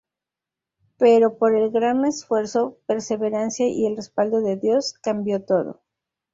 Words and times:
Pero 0.97 1.37
por 1.37 1.53
el 1.55 1.69
gran 1.69 2.05
esfuerzo, 2.05 2.79
perseverancia 2.87 3.67
y 3.67 3.85
el 3.85 3.97
respaldo 3.97 4.41
de 4.41 4.55
Dios, 4.57 4.93
cambio 4.93 5.43
todo. 5.45 5.83